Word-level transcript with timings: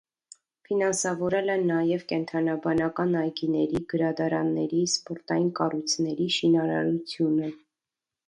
Ֆինանսավորել 0.67 1.51
են 1.55 1.65
նաև 1.71 2.05
կենդանաբանական 2.11 3.13
այգիների, 3.19 3.81
գրադարանների, 3.93 4.81
սպորտային 4.95 5.53
կառույցների 5.61 6.29
շինարարությունը։ 6.39 7.53